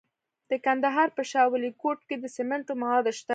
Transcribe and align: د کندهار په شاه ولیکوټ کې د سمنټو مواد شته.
د 0.49 0.51
کندهار 0.65 1.09
په 1.17 1.23
شاه 1.31 1.51
ولیکوټ 1.53 1.99
کې 2.07 2.15
د 2.19 2.25
سمنټو 2.35 2.73
مواد 2.81 3.05
شته. 3.17 3.29